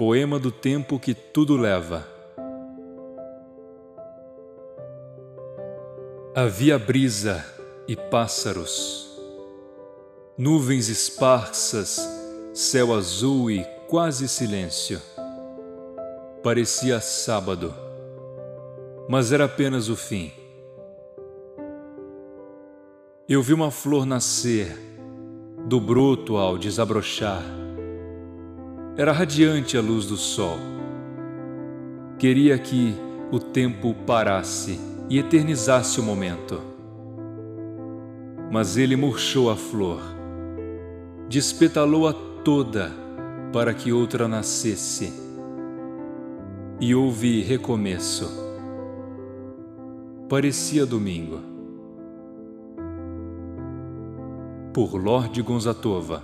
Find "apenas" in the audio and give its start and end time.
19.44-19.90